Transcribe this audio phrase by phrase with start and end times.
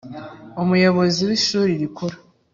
[0.61, 2.17] Umuyobozi w ishuri Rikuru